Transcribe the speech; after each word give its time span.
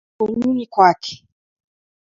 Deka 0.03 0.09
mikonunyi 0.19 0.65
kwake. 0.73 1.13